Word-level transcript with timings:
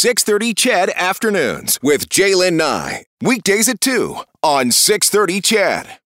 630 0.00 0.54
CHED 0.54 0.90
Afternoons 0.96 1.78
with 1.82 2.08
Jaylen 2.08 2.54
Nye. 2.54 3.04
Weekdays 3.20 3.68
at 3.68 3.82
2 3.82 4.16
on 4.42 4.70
630 4.70 5.42
CHED. 5.42 5.98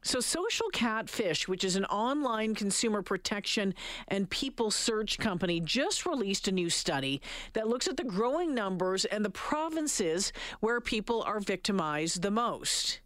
So, 0.00 0.20
Social 0.20 0.70
Catfish, 0.72 1.46
which 1.46 1.62
is 1.62 1.76
an 1.76 1.84
online 1.84 2.54
consumer 2.54 3.02
protection 3.02 3.74
and 4.08 4.30
people 4.30 4.70
search 4.70 5.18
company, 5.18 5.60
just 5.60 6.06
released 6.06 6.48
a 6.48 6.50
new 6.50 6.70
study 6.70 7.20
that 7.52 7.68
looks 7.68 7.86
at 7.86 7.98
the 7.98 8.04
growing 8.04 8.54
numbers 8.54 9.04
and 9.04 9.22
the 9.22 9.28
provinces 9.28 10.32
where 10.60 10.80
people 10.80 11.22
are 11.24 11.40
victimized 11.40 12.22
the 12.22 12.30
most. 12.30 13.00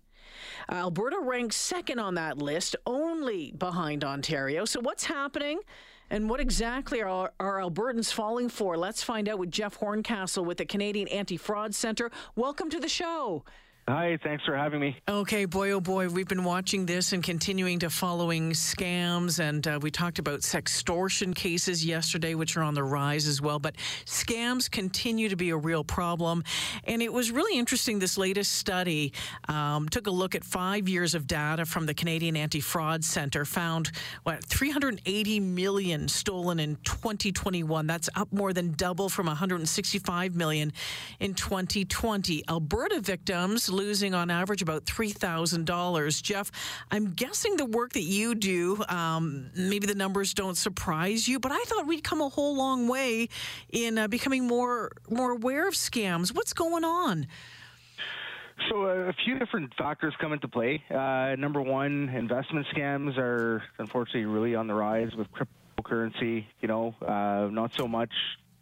Alberta 0.70 1.18
ranks 1.20 1.56
second 1.56 1.98
on 1.98 2.14
that 2.14 2.38
list, 2.38 2.76
only 2.86 3.50
behind 3.58 4.04
Ontario. 4.04 4.64
So, 4.64 4.78
what's 4.78 5.06
happening? 5.06 5.58
And 6.12 6.29
what 6.29 6.40
exactly 6.40 7.00
are, 7.02 7.32
are 7.38 7.58
Albertans 7.61 8.12
falling 8.12 8.48
for? 8.48 8.77
Let's 8.77 9.00
find 9.00 9.29
out 9.29 9.38
with 9.38 9.52
Jeff 9.52 9.77
Horncastle 9.77 10.45
with 10.45 10.59
the 10.59 10.64
Canadian 10.64 11.06
Anti 11.06 11.36
Fraud 11.36 11.72
Centre. 11.72 12.10
Welcome 12.34 12.69
to 12.70 12.80
the 12.80 12.88
show. 12.88 13.45
Hi, 13.90 14.16
thanks 14.22 14.44
for 14.44 14.56
having 14.56 14.78
me. 14.78 14.96
Okay, 15.08 15.46
boy, 15.46 15.72
oh 15.72 15.80
boy, 15.80 16.08
we've 16.08 16.28
been 16.28 16.44
watching 16.44 16.86
this 16.86 17.12
and 17.12 17.24
continuing 17.24 17.80
to 17.80 17.90
following 17.90 18.52
scams, 18.52 19.40
and 19.40 19.66
uh, 19.66 19.80
we 19.82 19.90
talked 19.90 20.20
about 20.20 20.42
sextortion 20.42 21.34
cases 21.34 21.84
yesterday, 21.84 22.36
which 22.36 22.56
are 22.56 22.62
on 22.62 22.74
the 22.74 22.84
rise 22.84 23.26
as 23.26 23.42
well. 23.42 23.58
But 23.58 23.74
scams 24.04 24.70
continue 24.70 25.28
to 25.28 25.34
be 25.34 25.50
a 25.50 25.56
real 25.56 25.82
problem, 25.82 26.44
and 26.84 27.02
it 27.02 27.12
was 27.12 27.32
really 27.32 27.58
interesting. 27.58 27.98
This 27.98 28.16
latest 28.16 28.52
study 28.52 29.12
um, 29.48 29.88
took 29.88 30.06
a 30.06 30.12
look 30.12 30.36
at 30.36 30.44
five 30.44 30.88
years 30.88 31.16
of 31.16 31.27
data 31.27 31.66
from 31.66 31.86
the 31.86 31.94
Canadian 31.94 32.36
Anti-Fraud 32.36 33.02
Centre, 33.02 33.44
found 33.44 33.91
what 34.22 34.44
380 34.44 35.41
million 35.41 36.06
stolen 36.06 36.60
in 36.60 36.77
2021. 36.84 37.88
That's 37.88 38.08
up 38.14 38.32
more 38.32 38.52
than 38.52 38.70
double 38.74 39.08
from 39.08 39.27
165 39.27 40.36
million 40.36 40.72
in 41.18 41.34
2020. 41.34 42.44
Alberta 42.48 43.00
victims 43.00 43.68
losing 43.80 44.14
on 44.14 44.31
average 44.31 44.61
about 44.61 44.84
$3,000. 44.84 46.23
Jeff, 46.23 46.50
I'm 46.91 47.12
guessing 47.12 47.56
the 47.56 47.64
work 47.64 47.95
that 47.95 48.03
you 48.03 48.34
do, 48.34 48.84
um, 48.89 49.50
maybe 49.56 49.87
the 49.87 49.95
numbers 49.95 50.34
don't 50.34 50.56
surprise 50.56 51.27
you, 51.27 51.41
but 51.41 51.50
I 51.50 51.62
thought 51.64 51.87
we'd 51.87 52.05
come 52.05 52.20
a 52.20 52.28
whole 52.28 52.55
long 52.55 52.89
way 52.89 53.28
in 53.70 53.97
uh, 53.97 54.06
becoming 54.09 54.47
more 54.47 54.92
more 55.09 55.31
aware 55.33 55.67
of 55.67 55.75
scams. 55.75 56.34
What's 56.34 56.53
going 56.53 56.84
on? 56.84 57.27
So 58.69 58.84
uh, 58.84 59.09
a 59.09 59.14
few 59.25 59.39
different 59.39 59.72
factors 59.78 60.15
come 60.20 60.34
into 60.34 60.47
play. 60.47 60.83
Uh, 60.91 61.34
number 61.39 61.62
one, 61.62 62.11
investment 62.11 62.67
scams 62.75 63.17
are 63.17 63.62
unfortunately 63.78 64.27
really 64.27 64.55
on 64.55 64.67
the 64.67 64.75
rise 64.75 65.11
with 65.17 65.28
cryptocurrency. 65.33 66.44
You 66.61 66.69
know, 66.69 66.94
uh, 67.00 67.48
not 67.50 67.70
so 67.78 67.89
much 67.89 68.12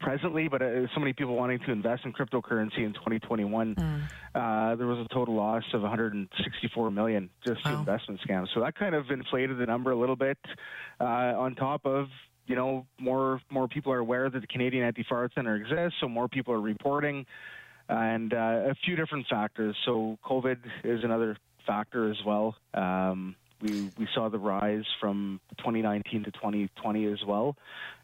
presently, 0.00 0.48
but 0.48 0.62
uh, 0.62 0.86
so 0.94 1.00
many 1.00 1.12
people 1.12 1.36
wanting 1.36 1.58
to 1.60 1.72
invest 1.72 2.04
in 2.04 2.12
cryptocurrency 2.12 2.78
in 2.78 2.92
2021, 2.92 3.74
mm. 3.74 4.02
uh, 4.34 4.77
there 4.77 4.86
was 4.86 4.98
a 4.98 5.14
total 5.14 5.34
loss 5.34 5.64
of 5.72 5.82
164 5.82 6.91
million 6.91 7.30
just 7.46 7.64
to 7.64 7.72
investment 7.72 8.20
scams. 8.26 8.48
So 8.54 8.60
that 8.60 8.74
kind 8.74 8.94
of 8.94 9.10
inflated 9.10 9.58
the 9.58 9.66
number 9.66 9.91
a 9.91 9.96
little 9.96 10.16
bit. 10.16 10.38
Uh, 11.00 11.04
on 11.04 11.54
top 11.54 11.84
of 11.84 12.08
you 12.46 12.56
know 12.56 12.86
more 12.98 13.41
more 13.50 13.69
people 13.69 13.92
are 13.92 13.98
aware 13.98 14.28
that 14.30 14.41
the 14.41 14.46
Canadian 14.46 14.84
Anti-Fraud 14.84 15.32
Center 15.34 15.56
exists, 15.56 15.98
so 16.00 16.08
more 16.08 16.28
people 16.28 16.54
are 16.54 16.60
reporting, 16.60 17.26
and 17.88 18.32
uh, 18.32 18.70
a 18.70 18.74
few 18.84 18.96
different 18.96 19.26
factors. 19.28 19.76
So 19.84 20.19
COVID 20.24 20.58
is 20.84 21.04
another 21.04 21.36
factor 21.66 22.10
as 22.10 22.16
well. 22.24 22.56
Um, 22.74 23.36
we 23.60 23.91
we 23.98 24.08
saw 24.14 24.28
the 24.28 24.38
rise 24.38 24.84
from 25.00 25.41
2019 25.58 26.24
to 26.24 26.30
2020 26.30 27.06
as 27.06 27.24
well. 27.26 27.56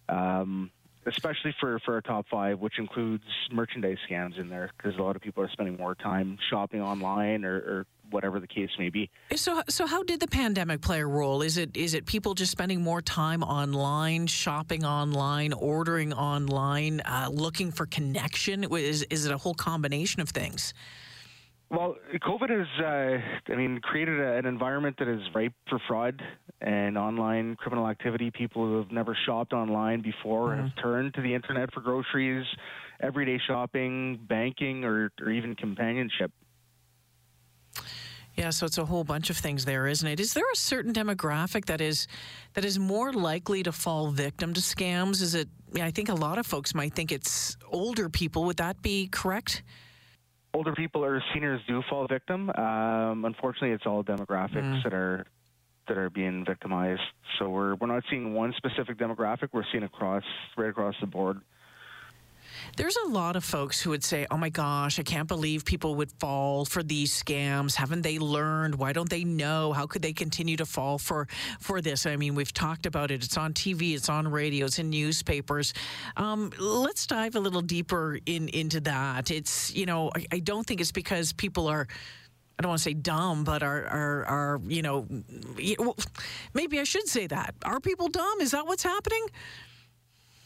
Um, 0.09 0.71
especially 1.07 1.55
for, 1.61 1.79
for 1.81 1.95
our 1.95 2.01
top 2.01 2.27
five, 2.31 2.61
which 2.61 2.79
includes 2.79 3.25
merchandise 3.51 3.99
scams 4.09 4.39
in 4.39 4.49
there, 4.49 4.71
because 4.77 4.99
a 4.99 5.03
lot 5.03 5.17
of 5.17 5.23
people 5.23 5.43
are 5.43 5.51
spending 5.51 5.77
more 5.77 5.95
time 5.95 6.39
shopping 6.51 6.81
online 6.81 7.45
or, 7.45 7.57
or 7.57 7.87
whatever 8.11 8.39
the 8.41 8.47
case 8.47 8.71
may 8.79 8.91
be. 8.91 9.11
So, 9.35 9.63
so 9.69 9.87
how 9.87 10.03
did 10.03 10.21
the 10.21 10.29
pandemic 10.29 10.81
play 10.81 11.01
a 11.01 11.07
role? 11.07 11.43
Is 11.43 11.57
it 11.57 11.77
is 11.77 11.95
it 11.95 12.07
people 12.07 12.35
just 12.35 12.53
spending 12.53 12.83
more 12.83 13.03
time 13.03 13.43
online, 13.43 14.27
shopping 14.27 14.85
online, 14.85 15.53
ordering 15.53 16.13
online, 16.13 17.01
uh, 17.01 17.29
looking 17.33 17.71
for 17.73 17.87
connection? 17.87 18.65
Is 18.65 19.03
is 19.05 19.27
it 19.27 19.33
a 19.33 19.39
whole 19.39 19.55
combination 19.55 20.21
of 20.21 20.29
things? 20.31 20.75
Well, 21.71 21.97
COVID 22.15 22.51
has, 22.51 22.85
uh, 22.85 23.53
I 23.53 23.57
mean, 23.57 23.81
created 23.81 24.21
a, 24.21 24.35
an 24.35 24.47
environment 24.47 24.97
that 24.99 25.09
is 25.09 25.23
ripe 25.35 25.55
for 25.69 25.81
fraud 25.89 26.23
and 26.65 26.97
online 26.99 27.57
criminal 27.57 27.87
activity. 27.87 28.31
People 28.31 28.65
who 28.65 28.79
have 28.79 28.91
never 28.91 29.17
shopped 29.27 29.53
online 29.53 30.01
before 30.01 30.49
mm-hmm. 30.49 30.63
have 30.63 30.71
turned 30.83 31.15
to 31.15 31.21
the 31.21 31.35
internet 31.35 31.73
for 31.73 31.81
groceries, 31.81 32.47
everyday 33.01 33.39
shopping, 33.47 34.19
banking, 34.29 34.85
or, 34.85 35.13
or 35.21 35.31
even 35.31 35.55
companionship. 35.55 36.33
Yeah, 38.35 38.51
so 38.51 38.67
it's 38.67 38.79
a 38.79 38.85
whole 38.85 39.05
bunch 39.05 39.31
of 39.31 39.37
things 39.37 39.65
there, 39.65 39.87
isn't 39.87 40.09
it? 40.09 40.19
Is 40.19 40.35
there 40.35 40.51
a 40.53 40.57
certain 40.57 40.93
demographic 40.93 41.67
that 41.67 41.81
is 41.81 42.09
that 42.55 42.65
is 42.65 42.81
more 42.81 43.13
likely 43.13 43.63
to 43.63 43.71
fall 43.71 44.11
victim 44.11 44.53
to 44.55 44.61
scams? 44.61 45.23
Is 45.23 45.37
it? 45.37 45.49
I 45.81 45.93
think 45.93 46.09
a 46.09 46.15
lot 46.15 46.39
of 46.39 46.47
folks 46.47 46.75
might 46.75 46.95
think 46.95 47.13
it's 47.13 47.57
older 47.71 48.09
people. 48.09 48.45
Would 48.45 48.57
that 48.57 48.83
be 48.83 49.07
correct? 49.07 49.63
older 50.55 50.73
people 50.73 51.05
or 51.05 51.23
seniors 51.35 51.61
do 51.67 51.83
fall 51.91 52.07
victim. 52.07 52.49
Um, 52.51 53.25
unfortunately, 53.25 53.73
it's 53.73 53.87
all 53.87 54.05
demographics 54.05 54.79
mm. 54.79 54.85
that 54.85 54.95
are 54.95 55.27
that 55.89 55.99
are 55.99 56.11
being 56.11 56.45
victimized. 56.45 57.03
So 57.39 57.49
we're 57.51 57.75
we're 57.77 57.87
not 57.87 58.05
seeing 58.11 58.35
one 58.35 58.53
specific 58.57 58.99
demographic. 58.99 59.49
We're 59.53 59.65
seeing 59.71 59.85
across 59.85 60.25
right 60.57 60.71
across 60.71 60.95
the 61.01 61.07
board. 61.07 61.41
There's 62.77 62.97
a 62.97 63.09
lot 63.09 63.37
of 63.37 63.45
folks 63.45 63.81
who 63.81 63.91
would 63.91 64.05
say, 64.05 64.27
"Oh 64.31 64.37
my 64.37 64.49
gosh, 64.49 64.99
I 64.99 65.03
can't 65.03 65.29
believe 65.29 65.65
people 65.65 65.95
would 65.97 66.11
fall 66.13 66.65
for 66.65 66.83
these 66.83 67.13
scams. 67.13 67.75
Haven't 67.75 68.03
they 68.03 68.19
learned? 68.19 68.77
Why 68.77 68.93
don't 68.93 69.09
they 69.09 69.25
know? 69.25 69.73
How 69.73 69.87
could 69.87 70.03
they 70.03 70.13
continue 70.13 70.57
to 70.57 70.67
fall 70.67 70.99
for 70.99 71.29
for 71.61 71.81
this?" 71.81 72.07
I 72.07 72.17
mean, 72.17 72.35
we've 72.35 72.53
talked 72.53 72.87
about 72.87 73.11
it. 73.11 73.25
It's 73.25 73.37
on 73.37 73.53
TV, 73.53 73.95
it's 73.95 74.09
on 74.09 74.29
radio, 74.29 74.67
it's 74.67 74.79
in 74.79 74.91
newspapers. 74.91 75.75
Um, 76.17 76.53
let's 76.59 77.07
dive 77.07 77.37
a 77.37 77.41
little 77.41 77.63
deeper 77.63 78.19
in 78.27 78.49
into 78.49 78.81
that. 78.81 79.31
It's 79.31 79.75
you 79.75 79.87
know, 79.87 80.11
I, 80.15 80.27
I 80.33 80.39
don't 80.41 80.67
think 80.67 80.81
it's 80.81 80.93
because 80.93 81.33
people 81.33 81.67
are. 81.69 81.87
I 82.59 82.63
don't 82.63 82.69
want 82.69 82.79
to 82.79 82.85
say 82.85 82.95
dumb, 82.95 83.45
but 83.45 83.63
are 83.63 83.85
are 83.87 84.25
are 84.27 84.61
you 84.67 84.83
know? 84.83 85.07
Maybe 86.55 86.79
I 86.79 86.85
should 86.85 87.09
say 87.09 87.27
that. 87.27 87.55
Are 87.65 87.81
people 87.81 88.09
dumb? 88.09 88.41
Is 88.41 88.53
that 88.53 88.67
what's 88.67 88.83
happening? 88.85 89.27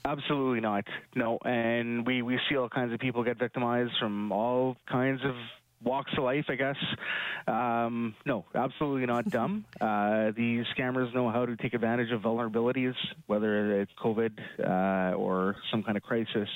Absolutely 0.05 0.61
not. 0.61 0.85
No, 1.15 1.39
and 1.45 2.07
we 2.07 2.23
we 2.23 2.41
see 2.49 2.57
all 2.57 2.71
kinds 2.71 2.95
of 2.95 2.99
people 2.99 3.23
get 3.25 3.39
victimized 3.39 3.93
from 4.01 4.33
all 4.33 4.77
kinds 4.89 5.21
of 5.23 5.35
walks 5.83 6.13
of 6.17 6.25
life, 6.25 6.47
I 6.49 6.55
guess. 6.57 6.77
Um, 7.47 8.15
no, 8.27 8.45
absolutely 8.55 9.07
not 9.07 9.25
dumb. 9.31 9.65
Uh, 9.81 10.33
these 10.37 10.65
scammers 10.77 11.15
know 11.15 11.31
how 11.31 11.47
to 11.47 11.57
take 11.57 11.75
advantage 11.75 12.11
of 12.11 12.23
vulnerabilities, 12.23 12.95
whether 13.27 13.81
it's 13.81 13.93
COVID 14.03 14.39
uh, 14.61 15.17
or 15.17 15.57
some 15.71 15.83
kind 15.83 15.97
of 15.97 16.03
crisis. 16.03 16.49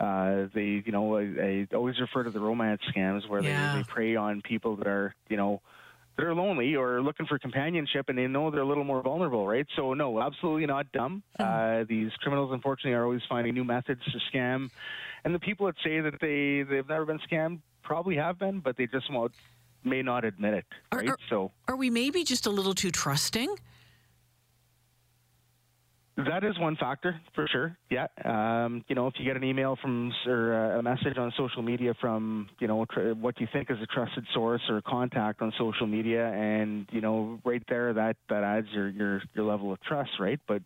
Uh, 0.00 0.46
they, 0.54 0.82
you 0.84 0.92
know, 0.92 1.16
I, 1.16 1.22
I, 1.22 1.68
always 1.74 1.98
refer 2.00 2.22
to 2.22 2.30
the 2.30 2.38
romance 2.38 2.80
scams 2.94 3.28
where 3.28 3.42
yeah. 3.42 3.72
they, 3.72 3.78
they 3.78 3.84
prey 3.84 4.16
on 4.16 4.42
people 4.42 4.76
that 4.76 4.86
are, 4.86 5.12
you 5.28 5.36
know, 5.36 5.60
that 6.16 6.24
are 6.24 6.34
lonely 6.34 6.76
or 6.76 7.00
looking 7.02 7.26
for 7.26 7.38
companionship 7.38 8.08
and 8.08 8.16
they 8.16 8.26
know 8.26 8.50
they're 8.50 8.60
a 8.60 8.66
little 8.66 8.84
more 8.84 9.02
vulnerable, 9.02 9.46
right? 9.46 9.66
So, 9.74 9.94
no, 9.94 10.20
absolutely 10.20 10.66
not 10.66 10.92
dumb. 10.92 11.22
Hmm. 11.36 11.42
Uh, 11.42 11.84
these 11.88 12.12
criminals, 12.20 12.52
unfortunately, 12.52 12.92
are 12.92 13.04
always 13.04 13.22
finding 13.28 13.54
new 13.54 13.64
methods 13.64 14.02
to 14.04 14.18
scam. 14.32 14.70
And 15.24 15.34
the 15.34 15.40
people 15.40 15.66
that 15.66 15.76
say 15.82 16.00
that 16.00 16.20
they, 16.20 16.62
they've 16.62 16.88
never 16.88 17.04
been 17.04 17.20
scammed 17.20 17.58
probably 17.88 18.16
have 18.16 18.38
been, 18.38 18.60
but 18.60 18.76
they 18.76 18.86
just 18.86 19.10
won't, 19.10 19.32
may 19.82 20.02
not 20.02 20.22
admit 20.22 20.52
it, 20.52 20.64
right? 20.92 21.08
Are, 21.08 21.12
are, 21.12 21.18
so, 21.30 21.50
are 21.66 21.76
we 21.76 21.88
maybe 21.88 22.22
just 22.22 22.44
a 22.44 22.50
little 22.50 22.74
too 22.74 22.90
trusting? 22.90 23.56
That 26.18 26.44
is 26.44 26.58
one 26.58 26.76
factor 26.76 27.18
for 27.34 27.46
sure. 27.50 27.78
Yeah. 27.90 28.08
Um, 28.24 28.84
you 28.88 28.94
know, 28.94 29.06
if 29.06 29.14
you 29.18 29.24
get 29.24 29.36
an 29.36 29.44
email 29.44 29.78
from 29.80 30.12
or 30.26 30.74
a 30.74 30.82
message 30.82 31.16
on 31.16 31.32
social 31.38 31.62
media 31.62 31.94
from, 32.00 32.48
you 32.58 32.66
know, 32.66 32.84
what 33.20 33.40
you 33.40 33.46
think 33.52 33.70
is 33.70 33.78
a 33.80 33.86
trusted 33.86 34.24
source 34.34 34.60
or 34.68 34.82
contact 34.82 35.40
on 35.40 35.52
social 35.56 35.86
media, 35.86 36.26
and 36.26 36.88
you 36.90 37.00
know, 37.00 37.38
right 37.44 37.62
there, 37.68 37.94
that 37.94 38.16
that 38.28 38.42
adds 38.42 38.66
your 38.72 38.88
your 38.88 39.22
your 39.34 39.44
level 39.44 39.72
of 39.72 39.80
trust, 39.80 40.10
right? 40.18 40.40
But 40.48 40.60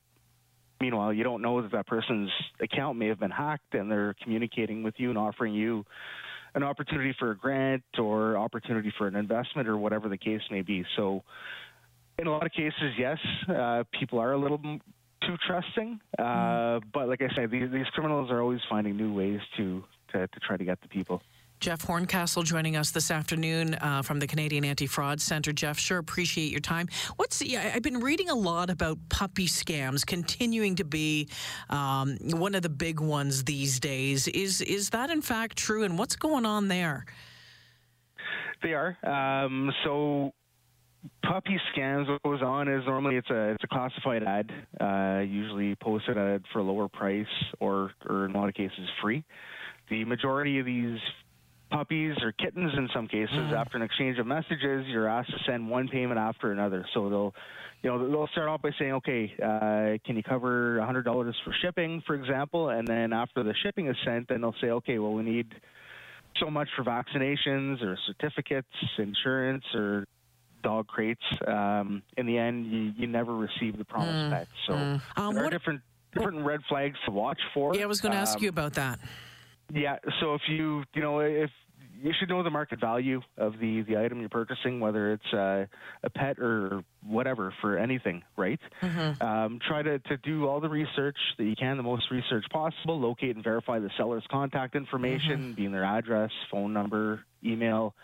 meanwhile, 0.80 1.12
you 1.12 1.22
don't 1.22 1.42
know 1.42 1.60
that 1.60 1.70
that 1.72 1.86
person's 1.86 2.30
account 2.60 2.96
may 2.96 3.08
have 3.08 3.20
been 3.20 3.30
hacked, 3.30 3.74
and 3.74 3.90
they're 3.90 4.14
communicating 4.22 4.82
with 4.82 4.94
you 4.96 5.10
and 5.10 5.18
offering 5.18 5.52
you 5.52 5.84
an 6.54 6.62
opportunity 6.62 7.14
for 7.18 7.30
a 7.30 7.36
grant 7.36 7.82
or 7.98 8.36
opportunity 8.36 8.92
for 8.98 9.06
an 9.06 9.16
investment 9.16 9.68
or 9.68 9.76
whatever 9.76 10.08
the 10.08 10.18
case 10.18 10.42
may 10.50 10.62
be. 10.62 10.84
So, 10.96 11.22
in 12.18 12.26
a 12.26 12.30
lot 12.30 12.44
of 12.44 12.52
cases, 12.52 12.92
yes, 12.98 13.18
uh, 13.48 13.84
people 13.98 14.18
are 14.18 14.32
a 14.32 14.38
little 14.38 14.58
too 14.58 15.36
trusting. 15.46 16.00
Uh, 16.18 16.22
mm-hmm. 16.22 16.88
but 16.92 17.08
like 17.08 17.22
I 17.22 17.34
said, 17.34 17.50
these, 17.50 17.70
these 17.72 17.86
criminals 17.94 18.30
are 18.30 18.40
always 18.40 18.60
finding 18.68 18.96
new 18.96 19.12
ways 19.14 19.40
to, 19.56 19.82
to, 20.12 20.26
to 20.26 20.40
try 20.40 20.56
to 20.56 20.64
get 20.64 20.80
the 20.82 20.88
people. 20.88 21.22
Jeff 21.62 21.82
Horncastle 21.82 22.42
joining 22.42 22.74
us 22.76 22.90
this 22.90 23.12
afternoon 23.12 23.76
uh, 23.76 24.02
from 24.02 24.18
the 24.18 24.26
Canadian 24.26 24.64
Anti 24.64 24.88
Fraud 24.88 25.20
Centre. 25.20 25.52
Jeff, 25.52 25.78
sure 25.78 25.98
appreciate 25.98 26.50
your 26.50 26.58
time. 26.58 26.88
What's 27.14 27.40
yeah, 27.40 27.70
I've 27.72 27.84
been 27.84 28.00
reading 28.00 28.30
a 28.30 28.34
lot 28.34 28.68
about 28.68 28.98
puppy 29.08 29.46
scams 29.46 30.04
continuing 30.04 30.74
to 30.74 30.84
be 30.84 31.28
um, 31.70 32.18
one 32.20 32.56
of 32.56 32.62
the 32.62 32.68
big 32.68 32.98
ones 32.98 33.44
these 33.44 33.78
days. 33.78 34.26
Is 34.26 34.60
is 34.60 34.90
that 34.90 35.08
in 35.08 35.22
fact 35.22 35.56
true? 35.56 35.84
And 35.84 35.96
what's 35.96 36.16
going 36.16 36.44
on 36.44 36.66
there? 36.66 37.06
They 38.60 38.74
are. 38.74 38.98
Um, 39.04 39.72
so 39.84 40.32
puppy 41.22 41.60
scams 41.72 42.08
what 42.08 42.24
goes 42.24 42.42
on 42.42 42.66
is 42.66 42.82
normally 42.86 43.14
it's 43.14 43.30
a 43.30 43.50
it's 43.50 43.62
a 43.62 43.68
classified 43.68 44.24
ad 44.24 44.50
uh, 44.80 45.20
usually 45.20 45.76
posted 45.76 46.18
at 46.18 46.42
for 46.52 46.58
a 46.58 46.64
lower 46.64 46.88
price 46.88 47.24
or 47.60 47.92
or 48.08 48.24
in 48.24 48.34
a 48.34 48.36
lot 48.36 48.48
of 48.48 48.54
cases 48.56 48.88
free 49.00 49.22
the 49.90 50.04
majority 50.04 50.58
of 50.58 50.66
these 50.66 50.98
puppies 51.72 52.14
or 52.22 52.32
kittens 52.32 52.72
in 52.76 52.88
some 52.94 53.08
cases 53.08 53.34
mm. 53.34 53.52
after 53.52 53.76
an 53.76 53.82
exchange 53.82 54.18
of 54.18 54.26
messages 54.26 54.84
you're 54.88 55.08
asked 55.08 55.30
to 55.30 55.38
send 55.46 55.68
one 55.68 55.88
payment 55.88 56.18
after 56.18 56.52
another 56.52 56.86
so 56.92 57.08
they'll 57.08 57.34
you 57.82 57.90
know 57.90 58.08
they'll 58.08 58.28
start 58.28 58.48
off 58.48 58.62
by 58.62 58.70
saying 58.78 58.92
okay 58.92 59.32
uh, 59.42 59.98
can 60.04 60.16
you 60.16 60.22
cover 60.22 60.78
$100 60.78 61.04
for 61.44 61.54
shipping 61.62 62.02
for 62.06 62.14
example 62.14 62.68
and 62.68 62.86
then 62.86 63.12
after 63.12 63.42
the 63.42 63.54
shipping 63.62 63.88
is 63.88 63.96
sent 64.04 64.28
then 64.28 64.42
they'll 64.42 64.54
say 64.60 64.68
okay 64.68 64.98
well 64.98 65.12
we 65.12 65.22
need 65.22 65.46
so 66.38 66.50
much 66.50 66.68
for 66.76 66.84
vaccinations 66.84 67.82
or 67.82 67.98
certificates 68.06 68.68
insurance 68.98 69.64
or 69.74 70.04
dog 70.62 70.86
crates 70.86 71.22
um, 71.46 72.02
in 72.16 72.26
the 72.26 72.38
end 72.38 72.66
you, 72.66 72.92
you 72.96 73.06
never 73.06 73.34
receive 73.34 73.76
the 73.78 73.84
promised 73.84 74.12
mm. 74.12 74.30
back 74.30 74.48
so 74.66 74.74
mm. 74.74 75.02
um, 75.16 75.34
there 75.34 75.46
are 75.46 75.50
different 75.50 75.80
different 76.14 76.44
red 76.44 76.60
flags 76.68 76.98
to 77.06 77.10
watch 77.10 77.40
for 77.54 77.74
yeah 77.74 77.82
i 77.82 77.86
was 77.86 78.00
going 78.00 78.12
to 78.12 78.18
ask 78.18 78.40
you 78.40 78.48
um, 78.48 78.54
about 78.54 78.74
that 78.74 78.98
yeah. 79.72 79.96
So 80.20 80.34
if 80.34 80.42
you 80.48 80.84
you 80.94 81.02
know 81.02 81.20
if 81.20 81.50
you 82.02 82.12
should 82.18 82.28
know 82.28 82.42
the 82.42 82.50
market 82.50 82.80
value 82.80 83.20
of 83.38 83.54
the 83.60 83.82
the 83.82 83.96
item 83.96 84.20
you're 84.20 84.28
purchasing, 84.28 84.80
whether 84.80 85.12
it's 85.12 85.32
uh, 85.32 85.66
a 86.02 86.10
pet 86.10 86.38
or 86.38 86.82
whatever 87.06 87.54
for 87.60 87.78
anything, 87.78 88.22
right? 88.36 88.58
Mm-hmm. 88.82 89.22
Um, 89.22 89.60
try 89.66 89.82
to, 89.82 89.98
to 89.98 90.16
do 90.18 90.48
all 90.48 90.60
the 90.60 90.68
research 90.68 91.16
that 91.38 91.44
you 91.44 91.54
can, 91.56 91.76
the 91.76 91.82
most 91.82 92.10
research 92.10 92.44
possible. 92.50 93.00
Locate 93.00 93.36
and 93.36 93.44
verify 93.44 93.78
the 93.78 93.90
seller's 93.96 94.24
contact 94.30 94.74
information, 94.74 95.38
mm-hmm. 95.38 95.52
being 95.52 95.72
their 95.72 95.84
address, 95.84 96.30
phone 96.50 96.72
number, 96.72 97.20
email. 97.44 97.94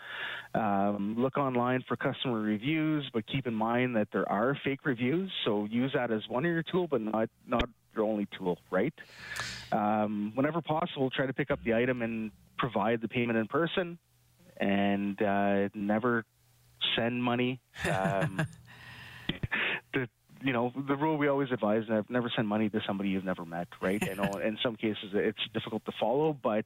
Um, 0.55 1.15
look 1.17 1.37
online 1.37 1.83
for 1.87 1.95
customer 1.95 2.39
reviews, 2.39 3.09
but 3.13 3.27
keep 3.27 3.47
in 3.47 3.53
mind 3.53 3.95
that 3.97 4.07
there 4.11 4.29
are 4.29 4.57
fake 4.63 4.85
reviews. 4.85 5.31
So 5.45 5.65
use 5.65 5.91
that 5.93 6.11
as 6.11 6.21
one 6.27 6.45
of 6.45 6.51
your 6.51 6.63
tool, 6.63 6.87
but 6.87 7.01
not 7.01 7.29
not 7.45 7.69
your 7.99 8.07
only 8.07 8.27
tool, 8.37 8.57
right? 8.71 8.93
Um, 9.71 10.31
whenever 10.35 10.61
possible, 10.61 11.09
try 11.09 11.25
to 11.25 11.33
pick 11.33 11.51
up 11.51 11.59
the 11.63 11.73
item 11.75 12.01
and 12.01 12.31
provide 12.57 13.01
the 13.01 13.07
payment 13.07 13.37
in 13.37 13.47
person, 13.47 13.99
and 14.57 15.21
uh, 15.21 15.69
never 15.73 16.25
send 16.95 17.23
money. 17.23 17.59
Um, 17.85 18.41
the 19.93 20.07
you 20.41 20.53
know 20.53 20.71
the 20.87 20.95
rule 20.95 21.17
we 21.17 21.27
always 21.27 21.51
advise: 21.51 21.83
never 22.09 22.31
send 22.35 22.47
money 22.47 22.69
to 22.69 22.81
somebody 22.87 23.09
you've 23.09 23.25
never 23.25 23.45
met. 23.45 23.67
Right? 23.81 24.01
I 24.09 24.13
know 24.13 24.39
in 24.39 24.57
some 24.63 24.75
cases 24.75 25.11
it's 25.13 25.47
difficult 25.53 25.85
to 25.85 25.91
follow, 25.99 26.35
but 26.41 26.65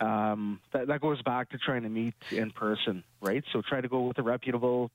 um, 0.00 0.60
that, 0.72 0.88
that 0.88 1.00
goes 1.00 1.22
back 1.22 1.50
to 1.50 1.58
trying 1.58 1.82
to 1.82 1.88
meet 1.88 2.14
in 2.30 2.50
person, 2.50 3.04
right? 3.20 3.44
So 3.52 3.62
try 3.62 3.80
to 3.80 3.88
go 3.88 4.02
with 4.02 4.18
a 4.18 4.22
reputable 4.22 4.90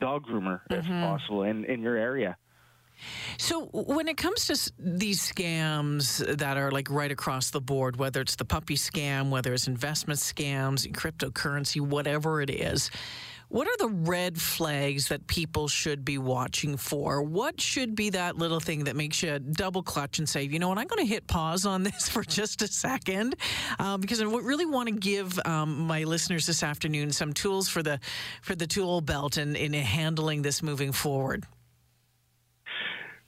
dog 0.00 0.24
groomer 0.26 0.60
mm-hmm. 0.68 0.74
if 0.74 0.86
possible 0.86 1.42
in, 1.42 1.64
in 1.66 1.82
your 1.82 1.96
area. 1.96 2.36
So, 3.38 3.66
when 3.72 4.08
it 4.08 4.16
comes 4.16 4.46
to 4.46 4.72
these 4.78 5.20
scams 5.20 6.38
that 6.38 6.56
are 6.56 6.70
like 6.70 6.90
right 6.90 7.10
across 7.10 7.50
the 7.50 7.60
board, 7.60 7.96
whether 7.96 8.20
it's 8.20 8.36
the 8.36 8.44
puppy 8.44 8.76
scam, 8.76 9.30
whether 9.30 9.52
it's 9.52 9.66
investment 9.66 10.20
scams, 10.20 10.90
cryptocurrency, 10.92 11.80
whatever 11.80 12.40
it 12.40 12.50
is, 12.50 12.90
what 13.52 13.68
are 13.68 13.76
the 13.76 13.88
red 13.88 14.40
flags 14.40 15.08
that 15.08 15.26
people 15.26 15.68
should 15.68 16.06
be 16.06 16.16
watching 16.16 16.78
for? 16.78 17.22
What 17.22 17.60
should 17.60 17.94
be 17.94 18.08
that 18.10 18.38
little 18.38 18.60
thing 18.60 18.84
that 18.84 18.96
makes 18.96 19.22
you 19.22 19.38
double 19.38 19.82
clutch 19.82 20.18
and 20.18 20.26
say, 20.26 20.44
you 20.44 20.58
know 20.58 20.70
what, 20.70 20.78
I'm 20.78 20.86
going 20.86 21.06
to 21.06 21.12
hit 21.12 21.26
pause 21.26 21.66
on 21.66 21.82
this 21.82 22.08
for 22.08 22.24
just 22.24 22.62
a 22.62 22.66
second? 22.66 23.36
Um, 23.78 24.00
because 24.00 24.22
I 24.22 24.24
really 24.24 24.64
want 24.64 24.88
to 24.88 24.94
give 24.94 25.38
um, 25.44 25.80
my 25.80 26.04
listeners 26.04 26.46
this 26.46 26.62
afternoon 26.62 27.12
some 27.12 27.34
tools 27.34 27.68
for 27.68 27.82
the 27.82 28.00
for 28.40 28.54
the 28.54 28.66
tool 28.66 29.02
belt 29.02 29.36
and 29.36 29.54
in 29.54 29.74
handling 29.74 30.40
this 30.40 30.62
moving 30.62 30.92
forward 30.92 31.46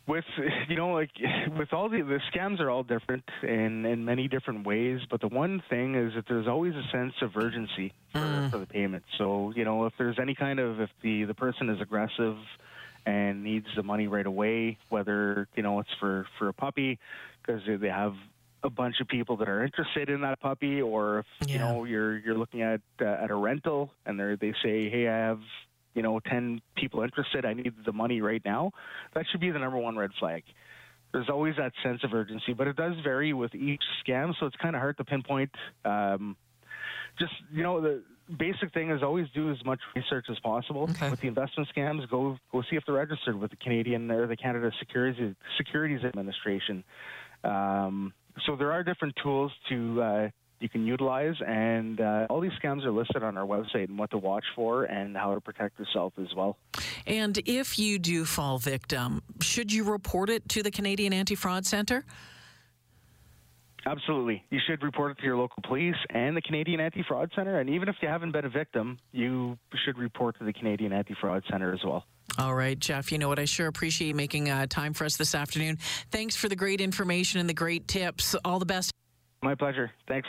with 0.06 0.24
you 0.68 0.76
know 0.76 0.92
like 0.92 1.10
with 1.58 1.72
all 1.72 1.88
the 1.88 2.02
the 2.02 2.20
scams 2.32 2.60
are 2.60 2.70
all 2.70 2.82
different 2.82 3.24
in 3.42 3.84
in 3.84 4.04
many 4.04 4.28
different 4.28 4.66
ways 4.66 5.00
but 5.10 5.20
the 5.20 5.28
one 5.28 5.62
thing 5.70 5.94
is 5.94 6.14
that 6.14 6.24
there's 6.28 6.46
always 6.46 6.74
a 6.74 6.84
sense 6.90 7.14
of 7.22 7.36
urgency 7.36 7.92
for, 8.12 8.18
mm. 8.18 8.50
for 8.50 8.58
the 8.58 8.66
payment 8.66 9.04
so 9.18 9.52
you 9.56 9.64
know 9.64 9.86
if 9.86 9.92
there's 9.98 10.18
any 10.20 10.34
kind 10.34 10.58
of 10.58 10.80
if 10.80 10.90
the 11.02 11.24
the 11.24 11.34
person 11.34 11.70
is 11.70 11.80
aggressive 11.80 12.36
and 13.06 13.42
needs 13.42 13.66
the 13.76 13.82
money 13.82 14.06
right 14.06 14.26
away 14.26 14.78
whether 14.88 15.48
you 15.54 15.62
know 15.62 15.80
it's 15.80 15.92
for 16.00 16.26
for 16.38 16.48
a 16.48 16.52
puppy 16.52 16.98
because 17.42 17.62
they 17.80 17.88
have 17.88 18.14
a 18.62 18.70
bunch 18.70 19.00
of 19.00 19.08
people 19.08 19.36
that 19.36 19.48
are 19.48 19.62
interested 19.62 20.08
in 20.08 20.22
that 20.22 20.40
puppy 20.40 20.80
or 20.80 21.18
if 21.18 21.26
yeah. 21.46 21.52
you 21.52 21.58
know 21.58 21.84
you're 21.84 22.18
you're 22.18 22.38
looking 22.38 22.62
at 22.62 22.80
uh, 23.00 23.04
at 23.04 23.30
a 23.30 23.34
rental 23.34 23.90
and 24.06 24.18
they 24.18 24.36
they 24.40 24.54
say 24.62 24.88
hey 24.88 25.06
I 25.08 25.16
have 25.16 25.40
you 25.94 26.02
know, 26.02 26.20
10 26.20 26.60
people 26.76 27.02
interested. 27.02 27.44
I 27.44 27.54
need 27.54 27.72
the 27.84 27.92
money 27.92 28.20
right 28.20 28.42
now. 28.44 28.72
That 29.14 29.24
should 29.30 29.40
be 29.40 29.50
the 29.50 29.58
number 29.58 29.78
one 29.78 29.96
red 29.96 30.10
flag. 30.18 30.42
There's 31.12 31.28
always 31.28 31.54
that 31.56 31.72
sense 31.82 32.02
of 32.02 32.12
urgency, 32.12 32.52
but 32.52 32.66
it 32.66 32.76
does 32.76 32.94
vary 33.04 33.32
with 33.32 33.54
each 33.54 33.82
scam, 34.04 34.34
so 34.38 34.46
it's 34.46 34.56
kind 34.56 34.74
of 34.74 34.80
hard 34.80 34.96
to 34.96 35.04
pinpoint. 35.04 35.50
Um, 35.84 36.36
just, 37.18 37.32
you 37.52 37.62
know, 37.62 37.80
the 37.80 38.02
basic 38.36 38.72
thing 38.72 38.90
is 38.90 39.02
always 39.02 39.26
do 39.34 39.50
as 39.50 39.64
much 39.64 39.78
research 39.94 40.26
as 40.30 40.38
possible. 40.40 40.88
Okay. 40.90 41.10
With 41.10 41.20
the 41.20 41.28
investment 41.28 41.68
scams, 41.74 42.08
go 42.10 42.36
go 42.50 42.62
see 42.62 42.76
if 42.76 42.84
they're 42.86 42.96
registered 42.96 43.38
with 43.38 43.50
the 43.50 43.56
Canadian 43.56 44.10
or 44.10 44.26
the 44.26 44.36
Canada 44.36 44.70
Securities 44.80 45.34
Securities 45.56 46.04
Administration. 46.04 46.82
Um, 47.44 48.12
so 48.46 48.56
there 48.56 48.72
are 48.72 48.82
different 48.82 49.14
tools 49.22 49.52
to 49.68 50.02
uh, 50.02 50.28
you 50.64 50.68
can 50.70 50.86
utilize. 50.86 51.34
And 51.46 52.00
uh, 52.00 52.26
all 52.30 52.40
these 52.40 52.52
scams 52.62 52.84
are 52.86 52.90
listed 52.90 53.22
on 53.22 53.36
our 53.36 53.46
website 53.46 53.88
and 53.88 53.98
what 53.98 54.10
to 54.12 54.18
watch 54.18 54.44
for 54.56 54.84
and 54.84 55.14
how 55.14 55.34
to 55.34 55.40
protect 55.40 55.78
yourself 55.78 56.14
as 56.18 56.34
well. 56.34 56.56
And 57.06 57.38
if 57.44 57.78
you 57.78 57.98
do 57.98 58.24
fall 58.24 58.56
victim, 58.58 59.22
should 59.42 59.70
you 59.70 59.84
report 59.84 60.30
it 60.30 60.48
to 60.48 60.62
the 60.62 60.70
Canadian 60.70 61.12
Anti 61.12 61.34
Fraud 61.34 61.66
Centre? 61.66 62.06
Absolutely. 63.86 64.42
You 64.48 64.58
should 64.66 64.82
report 64.82 65.10
it 65.12 65.18
to 65.18 65.24
your 65.24 65.36
local 65.36 65.62
police 65.68 65.96
and 66.08 66.34
the 66.34 66.40
Canadian 66.40 66.80
Anti 66.80 67.02
Fraud 67.02 67.30
Centre. 67.36 67.60
And 67.60 67.68
even 67.68 67.90
if 67.90 67.96
you 68.00 68.08
haven't 68.08 68.32
been 68.32 68.46
a 68.46 68.48
victim, 68.48 68.98
you 69.12 69.58
should 69.84 69.98
report 69.98 70.38
to 70.38 70.44
the 70.46 70.54
Canadian 70.54 70.94
Anti 70.94 71.14
Fraud 71.20 71.44
Centre 71.50 71.74
as 71.74 71.80
well. 71.84 72.06
All 72.38 72.54
right, 72.54 72.78
Jeff. 72.78 73.12
You 73.12 73.18
know 73.18 73.28
what? 73.28 73.38
I 73.38 73.44
sure 73.44 73.66
appreciate 73.66 74.16
making 74.16 74.48
uh, 74.48 74.66
time 74.66 74.94
for 74.94 75.04
us 75.04 75.18
this 75.18 75.34
afternoon. 75.34 75.76
Thanks 76.10 76.34
for 76.34 76.48
the 76.48 76.56
great 76.56 76.80
information 76.80 77.38
and 77.38 77.48
the 77.48 77.54
great 77.54 77.86
tips. 77.86 78.34
All 78.46 78.58
the 78.58 78.64
best. 78.64 78.90
My 79.42 79.54
pleasure. 79.54 79.90
Thanks. 80.08 80.26